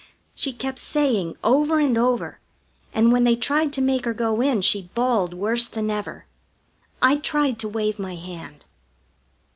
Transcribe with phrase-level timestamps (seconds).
[0.33, 2.39] she kept saying over and over,
[2.91, 6.25] and when they tried to make her go in she bawled worse than ever.
[7.03, 8.65] I tried to wave my hand.